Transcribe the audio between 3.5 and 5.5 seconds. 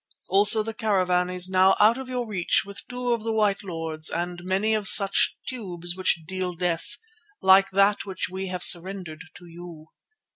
lords and many of such